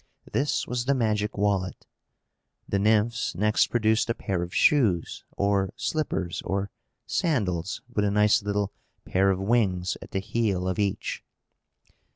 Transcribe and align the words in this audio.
This 0.31 0.65
was 0.65 0.85
the 0.85 0.95
magic 0.95 1.37
wallet. 1.37 1.85
The 2.67 2.79
Nymphs 2.79 3.35
next 3.35 3.67
produced 3.67 4.09
a 4.09 4.15
pair 4.15 4.41
of 4.41 4.51
shoes, 4.51 5.23
or 5.37 5.69
slippers, 5.75 6.41
or 6.41 6.71
sandals, 7.05 7.83
with 7.87 8.03
a 8.03 8.09
nice 8.09 8.41
little 8.41 8.71
pair 9.05 9.29
of 9.29 9.37
wings 9.39 9.97
at 10.01 10.09
the 10.09 10.19
heel 10.19 10.67
of 10.67 10.79
each. 10.79 11.23